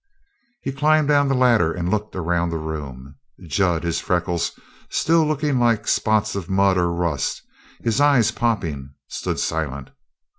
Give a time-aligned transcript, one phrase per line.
[0.63, 3.17] He climbed down the ladder and looked around the room.
[3.45, 7.43] Jud, his freckles still looking like spots of mud or rust,
[7.83, 9.91] his eyes popping, stood silent.